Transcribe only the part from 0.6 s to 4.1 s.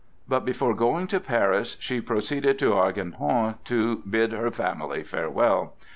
going to Paris she proceeded to Argentan to